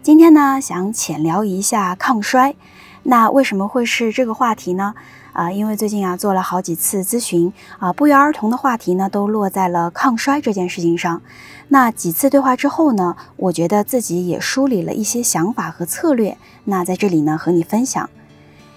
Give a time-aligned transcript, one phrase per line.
[0.00, 2.54] 今天呢，想浅聊一下抗衰。
[3.02, 4.94] 那为什么会是这个话题呢？
[5.32, 11.20] 啊，因为最近啊做了好几次咨询啊，不约而同的话题呢都落在了抗衰这件事情上。
[11.68, 16.38] 那几次对话之后呢，我觉得自己也梳理了一些想法和策略。
[16.64, 18.08] 那在这里呢和你分享。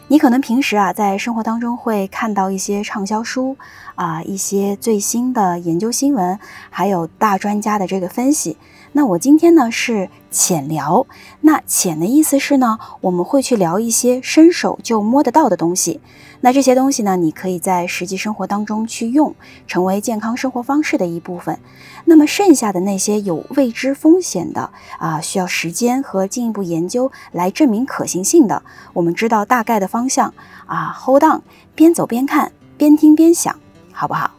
[0.07, 3.55] 你可能平时啊在生活当中会看到一些畅销书
[3.95, 6.37] 啊，一些最新的研究新闻，
[6.69, 8.57] 还有大专家的这个分析。
[8.93, 11.07] 那我今天呢是浅聊，
[11.41, 16.01] 那浅的意思是呢，我们会去聊一些伸手就摸得到的东西。
[16.41, 19.33] 那这些东西呢，你可以在实际生活当中去用，
[19.65, 21.59] 成为健康生活方式的一部分。
[22.05, 30.33] 那么剩下的那些有未知风险的啊，需要时间和进一步研究来证明可行性的，我们知道大概的方向
[30.65, 31.41] 啊，hold on，
[31.75, 33.55] 边走边看，边听边想，
[33.93, 34.31] 好不好？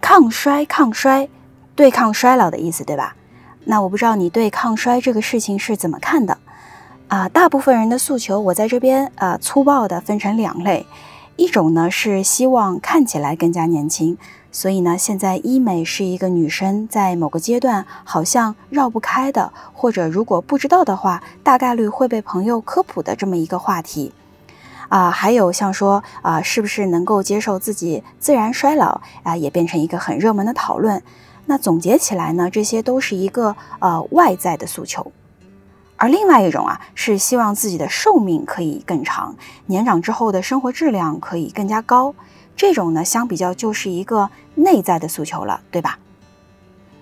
[0.00, 1.28] 抗衰，抗衰。
[1.76, 3.16] 对抗衰老的意思，对吧？
[3.64, 6.38] 那我不知道你对抗衰这个事情是怎么看的
[7.08, 7.28] 啊？
[7.28, 10.86] 大部分人的诉求，我在这边啊粗暴的分成两类，
[11.36, 14.18] 一种呢是希望看起来更加年轻，
[14.52, 24.12] 所以呢现在医美是一个女生在某个阶段好像绕不开的，或者如果不知道的话，大概率会被朋友科普的这么一个话题
[24.90, 25.10] 啊。
[25.10, 31.02] 还有像说啊，是不是能够接受自己自然衰老啊，也变成一个很热门的讨论。
[31.46, 35.12] 那总结起来呢，这些都是一个呃外在的诉求，
[35.96, 39.36] 而另外一种啊是希望自己的寿命可以更长，
[39.66, 42.14] 年长之后的生活质量可以更加高。
[42.56, 45.98] 这种呢相比较就是一个内在的诉求了，对吧？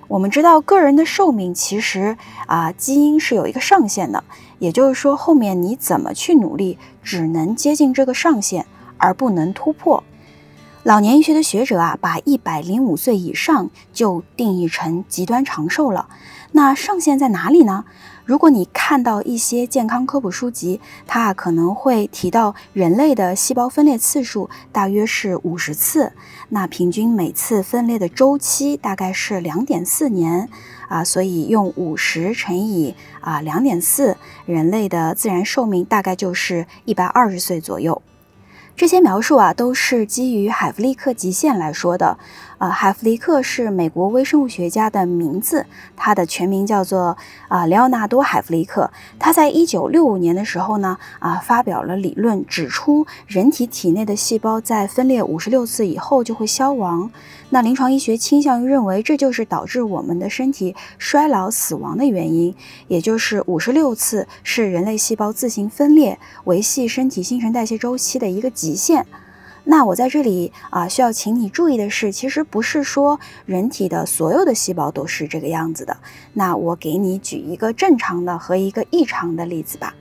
[0.09, 2.17] 我们知道个人的寿命其实
[2.47, 4.25] 啊基因是有一个上限的，
[4.59, 8.67] 也就是说后面你怎么去努力，只能接近这个上限，
[8.99, 10.03] 而不能突破。
[10.85, 16.09] 老年医学的学者啊，把一百零五岁以上就定义成极端长寿了。
[16.51, 17.85] 那上限在哪里呢？
[18.25, 26.13] 如果你看到一些健康科普书籍，它啊可能会提到人类的细胞分裂次数大约是五十次，
[26.49, 30.49] 那平均每次分裂的周期大概是两点四年
[30.89, 34.17] 啊，所以用五十乘以啊两点四，
[34.47, 38.03] 人类的自然寿命大概就是一百二十岁左右。
[38.75, 42.19] 这些描述啊，都是基于海弗利克极限来说的。
[42.63, 47.17] 啊，海弗利克是美国微生物学家的名字，他的全名叫做
[47.49, 48.89] 啊莱奥纳多·海弗利克。
[49.19, 57.11] 他在一九六五年的时候呢，啊发表了理论，指出人体体内的细胞在分裂五十六次以后就会消亡。
[57.51, 62.55] 那临床医学倾向于认为，这就是导致我们的身体衰老死亡的原因，
[62.87, 69.05] 也就是五十六次是人类细胞自行分裂维系身体新陈代谢周期的一个极限。
[69.65, 75.97] 那我在这里啊，需要请你注意的是，其实不是说人体的所有的细胞都是这个样子的。
[76.35, 79.95] 那我给你举一个正常的和一个异常的例子吧。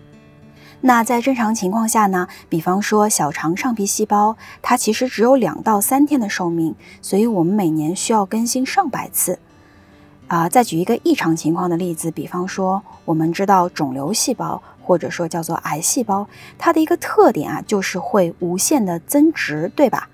[0.83, 6.73] 那在正常情况下呢，比方说小肠上皮细胞，它其实只有两到三天的寿命，
[7.03, 9.37] 所以我们每年需要更新上百次。
[10.31, 14.63] 啊，再举一个异常情况的例子，比方说我们知道肿瘤细胞。
[14.83, 16.27] 或者说叫做癌细胞，
[16.57, 20.09] 它的一个特点啊，就是会无限的增殖，对吧？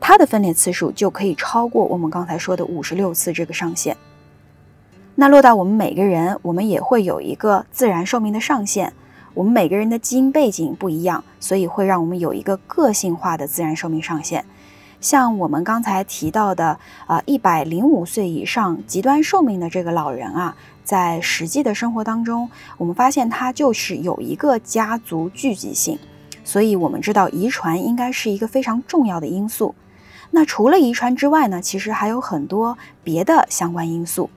[0.00, 3.96] 它的分裂次数就可以超过我们刚才说的五十六次这个上限。
[5.14, 8.92] 那落到我们每个人，我们也会有一个自然寿命的上限。
[9.34, 14.44] 我们每个人的基因背景不一样，所以会让我们有一个个性化的自然寿命上限。
[15.00, 20.56] 像我们刚才提到的，呃，一百零五岁以上极端寿命的这个老人啊。
[20.82, 25.98] 在实际的生活当中，我们发现他就是有一个家族聚集性，
[26.44, 29.74] 所以我们知道遗传应该是一个非常重要的因素。
[30.30, 34.30] 那除了遗传之外呢，其实还有很多别的相关因素。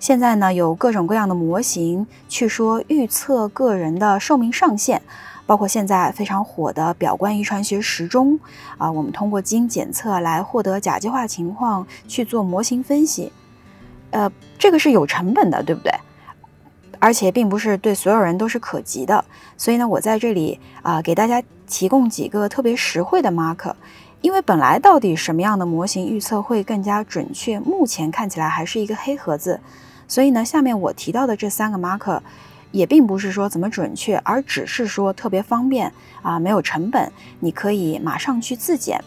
[0.00, 5.02] 现在呢，有各种各样的模型去说预测个人的寿命上限，
[5.52, 8.40] 包括现在非常火的表观遗传学时钟
[8.78, 13.30] 啊，我们通过基因检测来获得甲基化情况去做模型分析。
[14.12, 15.92] 呃，这个是有成本的，对不对？
[16.98, 19.22] 而且并不是对所有人都是可及的。
[19.58, 23.74] 所以呢，我在这里啊，给大家提供几个特别实惠的 mark。
[24.22, 29.60] 因为本来到底什么样的模型预测会更加准确，目前看起来还是一个黑盒子。
[30.08, 32.20] 所以呢，下面我提到的这三个 marker
[32.72, 35.92] 也并不是说怎么准确，而只是说特别方便
[36.22, 39.02] 啊，没有成本，你可以马上去自检。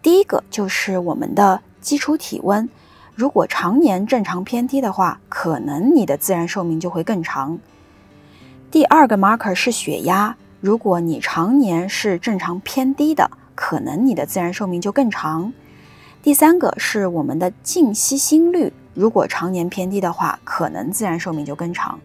[0.00, 2.68] 第一个就是我们的基础体温，
[3.14, 7.58] 如果常年正常偏低的话，可能你的自然寿命就会更长。
[8.70, 15.52] 第二个 marker 是血压，如果你常年是正常偏低的，可能你的自然寿命就更长。
[16.22, 21.98] 第三个是我们的静息心率，如果常年偏低的话，可能自然寿命就更长。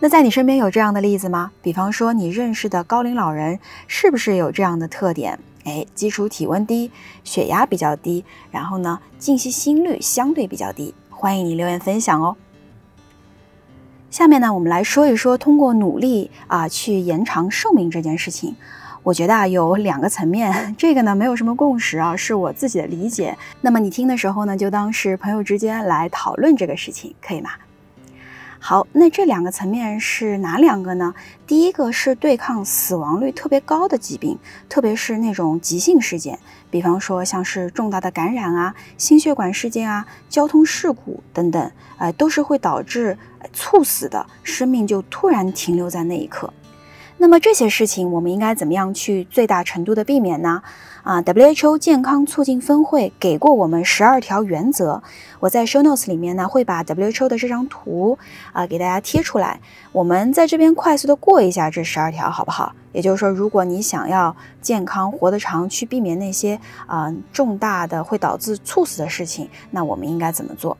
[0.00, 1.50] 那在你身边有这样的例子吗？
[1.62, 5.38] 比方说你认识的高龄老人，是不是有这样的特点？
[5.64, 6.90] 哎，基础体温低，
[7.22, 10.94] 血压比较低，然后呢，静息心率相对比较低。
[11.08, 12.36] 欢迎你留言分享哦。
[14.10, 18.54] 下面呢，我们来说一说通过努力啊去延长寿命这件事情。
[19.02, 23.36] 我觉得啊，有两个层面，这个呢没有什么共识啊，是我自己的理解。
[23.62, 27.50] 那么你听的时候呢，就当是朋友之间来讨论这个事情，可以吗？
[28.66, 31.14] 好，那这两个层面是哪两个呢？
[31.46, 34.38] 第一个是对抗死亡率特别高的疾病，
[34.70, 36.38] 特别是那种急性事件，
[36.70, 43.18] 比方说像是重大的感染啊、心血管事件啊、交通事故等等，呃，都是会导致
[43.52, 46.50] 猝死的，生命就突然停留在那一刻。
[47.16, 50.62] 那么这些事情，我们应该怎么样去最大程度的避免呢？
[51.02, 55.02] 啊，WHO 健康促进分会给过我们十二条原则，
[55.40, 58.18] 我在 show notes 里面呢会把 WHO 的这张图
[58.52, 59.60] 啊给大家贴出来。
[59.92, 62.74] 我们在这边快速的过一下这十二条，好不好？
[62.92, 70.76] 也就是说，如果你想要健康活得长，去避免那些啊重大的会导致猝死的事情，那我们应该怎么做？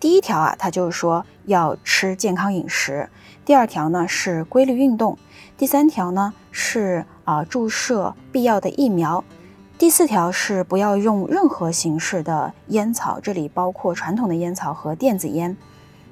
[0.00, 3.08] 第一条啊，它就是说要吃健康饮食；
[3.44, 5.16] 第二条呢是规律运动。
[5.58, 9.24] 第三条呢是啊注射必要的疫苗，
[9.76, 15.56] 第四条是不要用任何形式的烟草，这里包括传统的烟草和电子烟。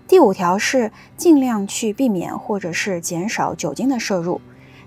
[0.08, 4.40] 第五条是尽量去避免或者是减少酒精的摄入。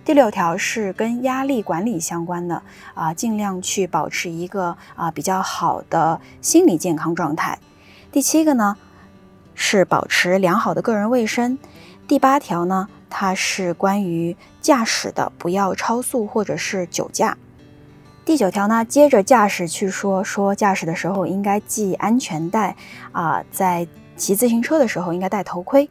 [0.04, 2.62] 第六条是跟压力管理相关的
[2.94, 7.58] 啊，尽量去保持一个啊比较好的心理健康状态。
[8.12, 8.76] 第七个呢
[9.56, 11.58] 是保持良好的个人卫生。
[12.06, 12.90] 第八条呢。
[13.10, 17.38] 它是关于驾驶的，不要超速或者是酒驾。
[18.26, 22.76] 第九条呢，接着驾驶去说，说驾驶的时候应该系安全带
[23.12, 25.90] 啊，在骑自行车的时候应该戴头盔。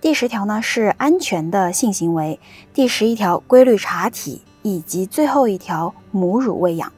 [0.00, 2.40] 第十条呢是安全的性行为。
[2.74, 6.92] 第十一条规律查体，以及最后一条母乳喂养。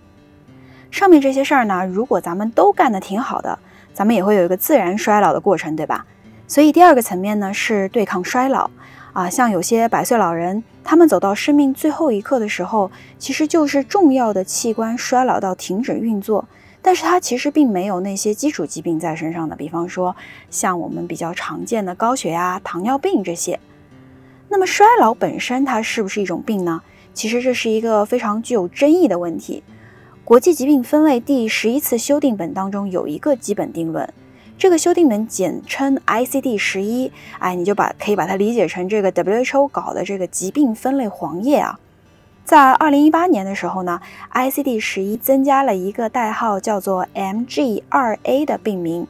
[0.91, 3.59] 上面这些事儿呢，如果咱们都干得挺好的，
[3.93, 6.07] 咱们也会有一个自然衰老的过程，对吧？
[6.47, 8.71] 所以第二个层面呢是对抗衰老。
[9.13, 16.49] 啊，像有些百岁老人，他们走到生命最后一刻的时候，其实就是重要的器官衰老到停止运作，
[16.81, 20.17] 但是他其实并没有那些基础疾病在身上的，比方说
[20.49, 23.61] 像我们比较常见的高血压、糖尿病这些。
[24.49, 26.83] 那么衰老本身它是不是一种病呢？
[27.13, 29.63] 其实这是一个非常具有争议的问题。
[30.25, 34.09] 国际疾病分类第十一次修订本当中有一个基本定论。
[34.63, 37.11] 这个修订本简称 ICD 十一，
[37.41, 41.81] 哎，你就把可以把它理解成这个 WHO 搞的这个疾病分类黄页啊。
[42.45, 44.01] 在二零一八年的时候呢
[44.33, 49.09] ，ICD 十一增加了一个代号叫做 MG 二 A 的病名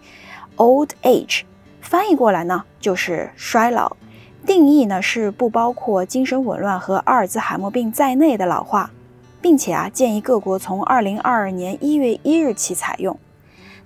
[0.57, 1.43] ，Old Age，
[1.83, 3.99] 翻译过来呢就是衰老，
[4.47, 8.91] 定义呢是不包括精神紊乱和阿尔兹海默病在内的老化，
[9.43, 13.19] 并且啊建议各国从二零二二年一月一日起采用。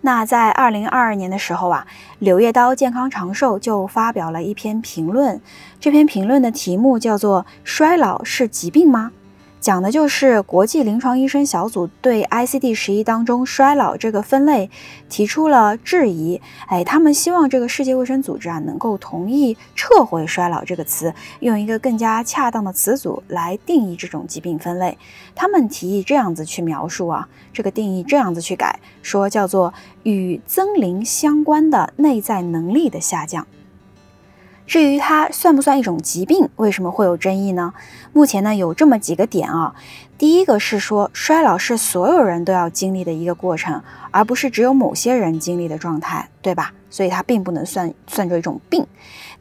[0.02, 1.86] 那在二零二二年的时候啊，
[2.18, 5.40] 《柳叶刀健康长寿》就发表了一篇评论，
[5.80, 9.10] 这篇评论的题目叫做《衰老是疾病吗》。
[9.58, 14.70] 讲的就是国际临床医生小组对 ICD 十一当中衰老这个分类
[15.08, 16.40] 提出了质疑。
[16.68, 24.96] 哎，他们希望这个世界卫生组织啊能够同意撤回“衰老”这个词，用一个更加恰当的词组来定义这种疾病分类。
[25.34, 33.44] 他们提议这样子去描述啊，这个定义这样子去改，说叫做与增龄相关的内在能力的下降。
[34.66, 37.72] 至于它算不算一种疾病，为什么会有争议呢？
[38.12, 39.74] 目前呢有这么几个点啊，
[40.18, 46.72] 第一个是说衰老是所有人都要经历的一个过程，而不是只有某些人经历的状态，对吧？
[46.96, 48.86] 所以它并不能算算作一种病。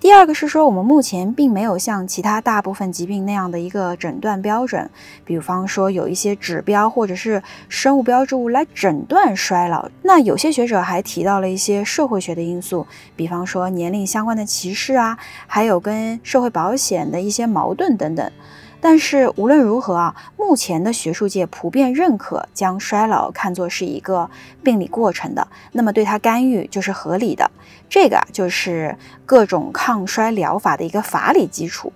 [0.01, 4.89] 第二个是说，我们目前并没有像其他大部分疾病那样的一个诊断标准，
[5.24, 9.89] 比方说有一些指标或者是生物标志物来诊断衰老。
[10.01, 12.85] 那有些学者还提到了一些社会学的因素，
[13.15, 18.29] 比方说年龄相关的歧视啊，还有跟社会保险的一些矛盾等等。
[18.88, 24.30] 但是无论如何啊，目前的学术界普遍认可将衰老看作是一个
[24.63, 27.50] 病理过程的，那么对它干预就是合理的。
[27.89, 31.92] 这个啊，就是各种抗衰疗法的一个法理基础。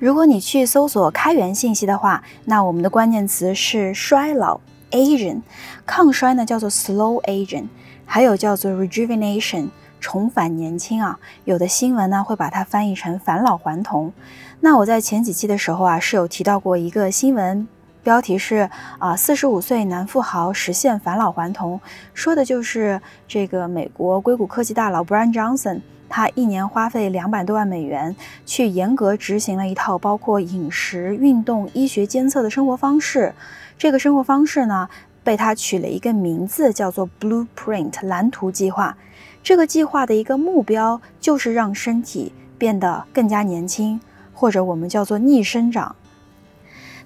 [0.00, 4.58] 如果你去搜索开源信息的话，那我们的关键词是衰老
[4.90, 5.42] （aging），
[5.86, 7.68] 抗衰呢叫做 slow aging，
[8.04, 9.68] 还有叫做 rejuvenation。
[9.98, 14.12] 重返年轻啊，有的新闻呢会把它翻译成返老还童。
[14.60, 17.68] 那我在前几期的时候啊是有提到过一个新闻，
[18.02, 21.80] 标题是啊四十五岁男富豪实现返老还童，
[22.14, 33.34] 说的就是这个美国硅谷科技大佬 Brian Johnson，他一年花费两百多万美元去严格执行了一套包括饮食、运动、医学监测的生活方式。
[33.78, 34.88] 这个生活方式呢
[35.22, 38.96] 被他取了一个名字，叫做 Blueprint 蓝图计划。
[39.42, 44.00] 这个计划的一个目标就是让身体变得更加年轻，
[44.36, 45.96] 或者我们叫做逆生长。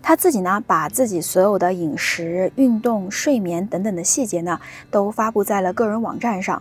[0.03, 4.61] 他自己呢，把自己所有的饮食、运动、睡眠等等的细节呢，
[4.91, 6.61] 都发布在了个人网站上。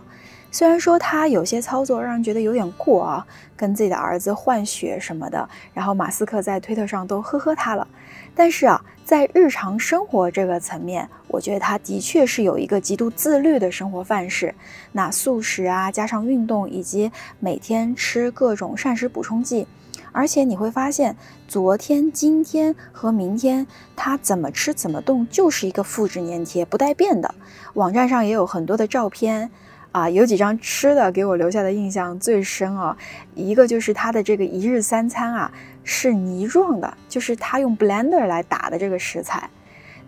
[0.52, 7.86] 虽然说他有些操作让人觉得有点过啊，跟自己的儿子换血什么的，然后马斯克在推特上都呵呵他了。
[8.34, 14.54] 但是啊，在日常生活这个层面，我觉得他的确是有一个极度自律的生活范式。
[14.92, 19.66] 那素食啊，加上运动，以及每天吃各种膳食补充剂，
[20.12, 27.34] 而且你会发现，昨天、今天和明天它怎么吃怎么动，就是一个复制粘贴，不带变的。
[27.74, 29.50] 网站上也有很多的照片。
[29.92, 32.96] 啊，有几张吃的给我留下的印象最深啊，
[33.34, 35.50] 一个就是它的这个一日三餐啊
[35.82, 39.50] 是泥状的，就是它用 blender 来打的这个食材。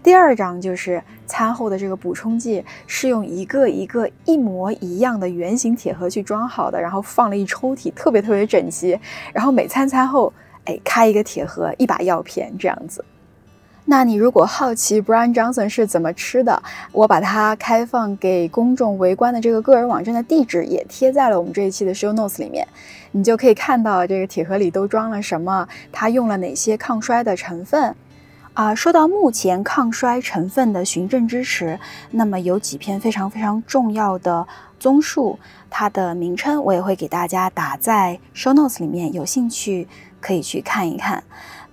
[0.02, 8.98] 第二张就是餐后的这个补充剂是用一个一个一模一样的圆形铁盒去装好的，然后放了一抽屉，特别特别整齐。
[9.32, 10.32] 然后每餐餐后，
[10.64, 13.04] 哎，开一个铁盒，一把药片这样子。
[13.84, 22.66] 那你如果好奇 Brian Johnson 是怎么吃的，我把它开放给公众围观的这个个人网站的地址也贴在了我们这一期的 show notes 里面，
[23.10, 27.94] 你就可以看到这个铁盒里都装了什么，它用了哪些抗衰的成分。
[28.54, 31.80] 啊，说到目前抗衰成分的循证支持，
[32.10, 34.46] 那么有几篇非常非常重要的
[34.78, 35.38] 综述，
[35.70, 39.88] 它的名称我也会给大家打在 show notes 里面，有兴趣
[40.20, 41.24] 可以去看一看。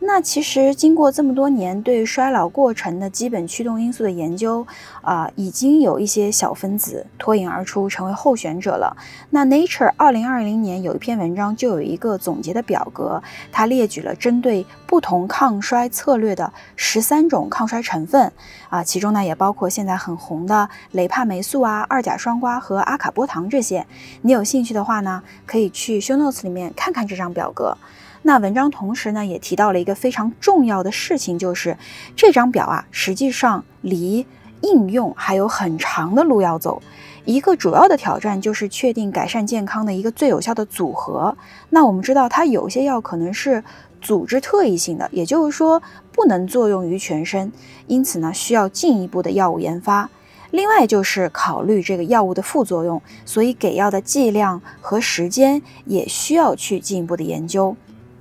[0.02, 4.66] 那其实经过这么多年对衰老过程的基本驱动因素的研究，
[5.02, 8.96] 啊，已经有一些小分子脱颖而出，成为候选者了。
[9.30, 18.32] 那 Nature 二零二零年有一篇文章，就有一个总结的表格，它列举了针对不同抗衰策略的十三种抗衰成分，
[18.70, 23.86] 啊，其中呢也包括现在很红的雷帕霉素啊、二甲双胍和阿卡波糖这些。
[24.22, 27.78] 你有兴趣的话呢，可以去 Show Notes 里面看看这张表格。
[28.22, 31.78] 那文章同时呢，也提到了一个非常重要的事情，就是
[32.16, 34.26] 这张表啊，实际上离
[34.62, 36.82] 应用还有很长的路要走。
[37.26, 41.38] 一个主要的挑战就是确定改善健康的一个最有效的组合。
[41.70, 43.64] 那我们知道，它有些药可能是
[44.02, 47.52] 组织特异性的，也就是说不能作用于全身，
[47.88, 50.10] 因此呢，需要进一步的药物研发。
[50.52, 57.76] 另外就是考虑这个药物的副作用，所以给药的剂量和时间也需要去进一步的研究。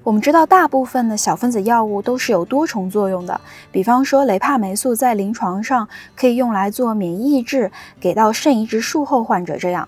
[0.08, 3.38] 我们知道，大部分的小分子药物都是有多重作用的。
[3.70, 5.86] 比方说，雷帕霉素在临床上
[6.16, 9.86] 可以用来做免疫抑制，给到肾移植术后患者这样。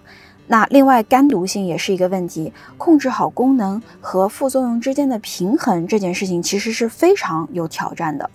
[0.48, 8.28] 那另外，肝毒性也是一个问题，控制好功能和副作用之间的平衡，这件事情其实是非常有挑战的。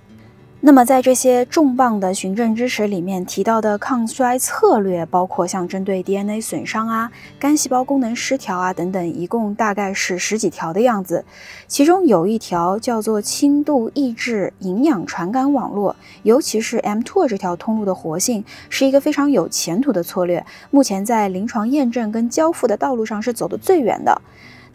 [0.67, 11.23] 那么，在这些重磅的循证支持里面提到的抗衰策略，包括像针对 DNA 损伤啊、肝细胞功能失调啊等等，一共大概是十几条的样子。
[11.67, 20.43] 其中有一条叫做轻度抑制营养传感网络，尤其是 mTOR 这条通路的活性，是一个非常有前途的策略。
[20.71, 24.19] 目前在临床验证跟交付的道路上是走得最远的。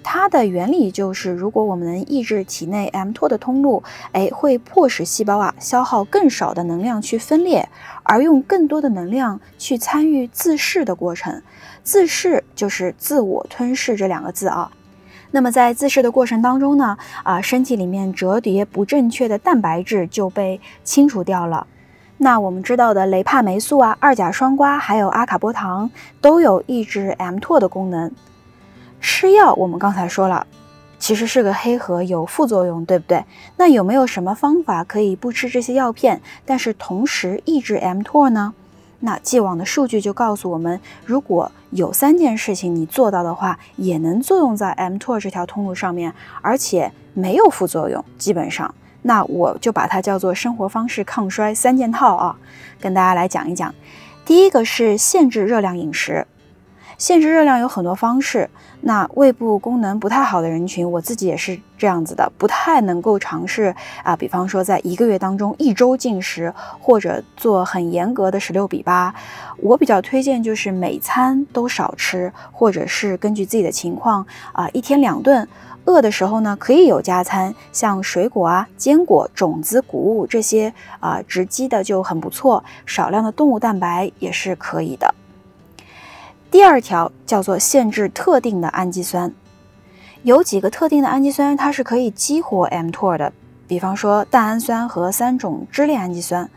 [0.03, 7.69] 它的原理就是，如果我们能抑制体内 MTO 的通路，哎，会迫使细胞啊消耗更少的能量去分裂，
[8.03, 11.43] 而用更多的能量去参与自噬的过程。
[11.83, 14.71] 自噬就是自我吞噬这两个字啊。
[15.31, 21.67] 那么在自噬的过程当中呢，啊，身体里面折叠不正确的蛋白质就被清除掉了。
[22.19, 25.91] 那我们知道的雷帕霉素啊、二甲双胍还有阿卡波糖
[26.21, 28.11] 都有抑制 MTO 的功能。
[29.01, 30.47] 吃药，我们刚才说了，
[30.99, 33.25] 其实是个黑盒，有副作用，对不对？
[33.57, 38.55] 那有没有什么方法可以不吃这些药片，但是同时抑制 mTOR 呢？
[39.01, 52.37] 那既往的数据就告诉我们，如果有三件事情你做到的话，也能作用在 mTOR 这条通路上面，而且没有副作用，基本上，那我就把它叫做生活方式抗衰三件套啊，
[52.79, 53.75] 跟大家来讲一讲。
[54.27, 56.27] 第一个是限制热量饮食。
[56.99, 58.51] 限制热量有很多方式，
[58.83, 64.17] 那胃部功能不太好的人群，我自己也是这样子的，不太能够尝试啊。
[64.17, 69.15] 比方说，在一个月当中一周进食，或者做很严格的十六比八，
[69.59, 75.47] 我比较推荐就是每餐都少吃，或者是根据自己的情况啊，一天两顿，
[75.85, 85.15] 饿的时候呢可以有加餐，像水果啊、坚果、种子、谷物这些啊，直击的就很不错，少量的动物蛋白也是可以的。
[86.51, 89.33] 第二条叫做限制特定的氨基酸，
[90.25, 93.33] 有几个特定的氨基酸它是可以激活 mTOR 的，
[93.69, 96.51] 比方说蛋氨酸和三种支链氨基酸。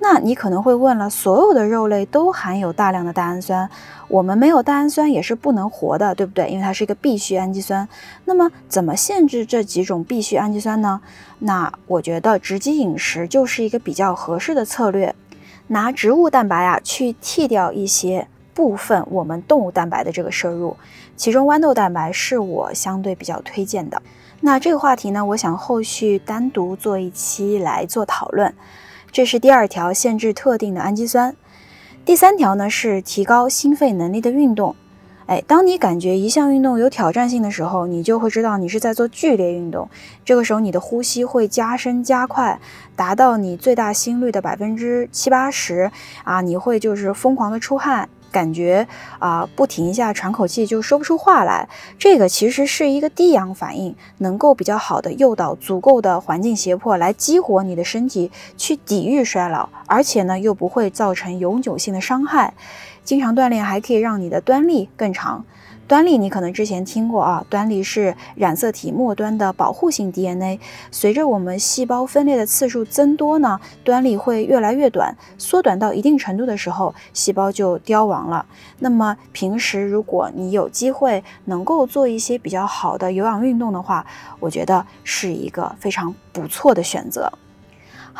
[0.00, 3.70] 那你可能会问了，所有的肉类都含有大量的蛋氨酸，
[4.08, 6.48] 我们没有蛋氨酸也是不能活的，对不对？
[6.48, 7.88] 因为它是一个必需氨基酸。
[8.24, 11.00] 那么怎么限制这几种必需氨基酸呢？
[11.38, 15.14] 那我觉得直击饮食就是一个比较合适的策略，
[15.68, 18.26] 拿植物蛋白啊去替掉一些。
[18.58, 20.76] 部分我们动物蛋白的这个摄入，
[21.16, 24.02] 其中豌豆蛋白是我相对比较推荐的。
[24.40, 28.52] 那这个话题呢，我想后续单独做一期来做讨论。
[29.12, 31.36] 这是第二条，限制特定的氨基酸。
[32.04, 34.74] 第三条呢是提高心肺能力的运动。
[35.26, 39.88] 哎，当你感觉一项运动有挑战性的时候，你就会知道你是在做剧烈运动。
[40.24, 42.58] 这个时候你的呼吸会加深加快，
[42.96, 45.92] 达到你最大心率的百分之七八十
[46.24, 48.08] 啊，你会就是疯狂的出汗。
[48.30, 48.86] 感觉
[49.18, 51.68] 啊，不停一下喘口气就说不出话来，
[51.98, 62.54] 这个其实是一个低氧反应，能够比较好的诱导足够的环境胁迫来激活你的身体去抵御衰老，而且呢又不会造成永久性的伤害。
[63.04, 65.44] 经常锻炼还可以让你的端粒更长。
[65.88, 70.60] 端粒你可能之前听过啊，端粒是染色体末端的保护性 DNA。
[70.90, 78.44] 随着我们细胞分裂的次数增多呢，端粒会越来越短，缩短到一定程度的时候，细胞就凋亡了。
[78.80, 84.04] 那么平时如果你有机会能够做一些比较好的有氧运动的话，
[84.40, 87.32] 我觉得是一个非常不错的选择。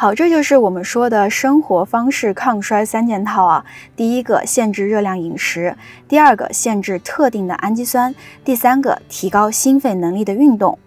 [0.00, 3.64] 好，这就是我们说的生活方式抗衰三件套啊。
[3.96, 5.74] 第一个，限制热量饮食；
[6.06, 8.12] 第二个，限制特定的氨基酸；
[8.44, 10.78] 第三个，提高心肺能力的运动。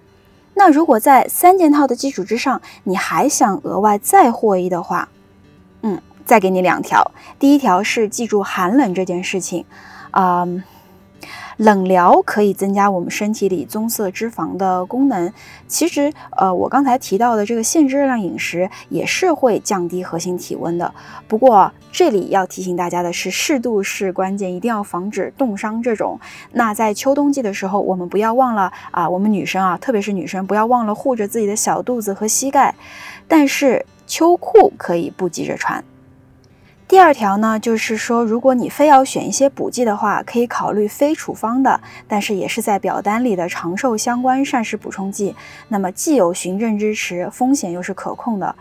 [0.54, 5.10] 那如果在三件套的基础之上，你还想额外再获益的话，
[5.82, 7.12] 嗯，再给你两条。
[7.38, 9.66] 第一条是记住寒冷这件事情，
[10.12, 10.48] 啊。
[11.62, 15.32] 冷疗可以增加我们身体里棕色脂肪的功能。
[15.68, 20.92] 其实，呃，我刚才提到的这个限制热量饮食也是会降低核心体温的。
[21.28, 26.20] 不过，这里要提醒大家的是，适度是关键，一定要防止冻伤这种。
[26.54, 32.74] 那在秋冬季的时候，我们不要忘了啊，我们女生啊，特别是女生，不要忘了护着自己的小肚子和膝盖。
[33.28, 35.84] 但是秋裤可以不急着穿。
[36.92, 45.34] 第二条呢，就是说，如果你非要选一些补剂的话，可以考虑非处方的，但是也是在表单里的长寿相关膳食补充剂。
[45.70, 48.54] 那么既有循证支持，风险又是可控的。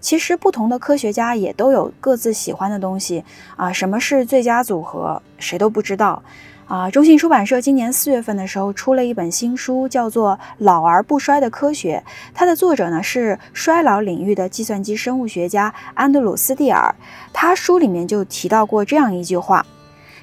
[0.00, 3.22] 其实不同的科学家也都有各自喜欢的东西
[3.54, 6.24] 啊，什么是最佳组合，谁都不知道。
[6.66, 12.02] 啊，中信出版社今年四月份的时候出了一本新书，叫做《老而不衰的科学》。
[12.34, 16.92] 它的作者呢是衰老领域的计算机生物学家安德鲁斯蒂尔。
[17.32, 19.64] 他书里面就提到过这样一句话：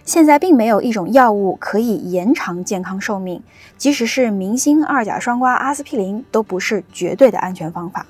[0.04, 3.42] 现在并没有一种药物可以延长健康寿命，
[3.78, 8.06] 即使是明星二甲双胍阿司匹林都不是绝对的安全方法。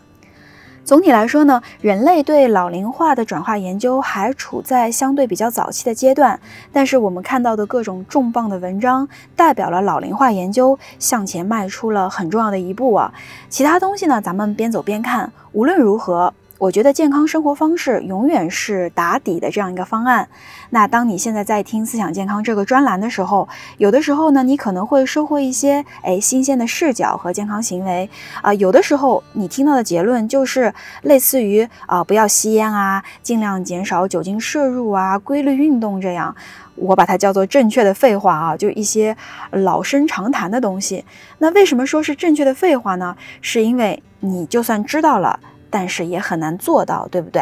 [0.85, 6.39] 总体来说呢，人类对老龄化的转化研究还处在相对比较早期的阶段。
[6.73, 13.13] 但是我们看到的各种重磅的文章，代表了老龄化研究向前迈出了很重要的一步啊。
[13.49, 15.31] 其他东西呢，咱们边走边看。
[15.53, 16.33] 无论如何。
[16.63, 20.29] 我觉得健康生活方式永远是打底的这样一个方案。
[20.69, 28.09] 那当你现在在听思想健康这个专栏的时候，有的时候呢，你可能会收获一些哎新鲜的视角和健康行为
[28.41, 28.53] 啊。
[28.53, 36.33] 有的时候你听到的结论就是类似于啊不要吸烟啊，尽量减少酒精摄入啊，规律运动这样。
[36.75, 39.17] 我把它叫做正确的废话啊，就一些
[39.51, 41.03] 老生常谈的东西。
[41.39, 43.17] 那为什么说是正确的废话呢？
[43.41, 45.37] 是因为你就算知道了。
[45.73, 47.41] 但是也很难做到，对不对？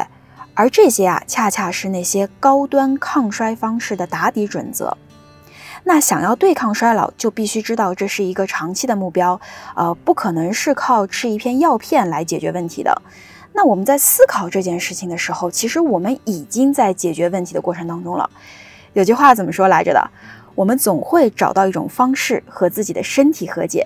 [0.53, 4.97] 而这些啊，恰恰是那些高端抗衰方式的打底准则。
[5.83, 9.41] 那想要对抗衰老，就必须知道这是一个长期的目标，
[9.75, 13.01] 呃，不可能是靠吃一片药片来解决问题的。
[13.51, 18.29] 那我们在思考这件事情的时候，其实我们已经在解决问题的过程当中了。
[18.93, 20.09] 有句话怎么说来着的？
[20.55, 23.85] 我们总会找到一种方式和自己的身体和解。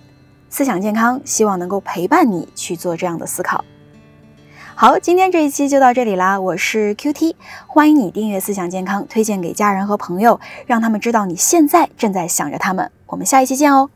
[0.50, 3.64] 思想健康，希望能够陪伴你去做这样的思考。
[4.78, 12.92] 好，今天这一期就到这里啦，我是 Q T，欢迎你订阅思想健康，推荐给家人和朋友，让他们知道你现在正在想着他们。
[13.06, 13.90] 我们下一期见哦。